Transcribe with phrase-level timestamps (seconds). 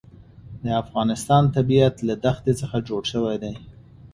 [0.63, 3.53] د افغانستان طبیعت له دښتې څخه جوړ شوی دی.